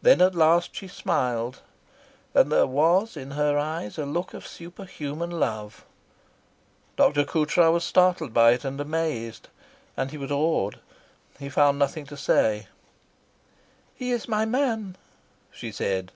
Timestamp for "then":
0.00-0.22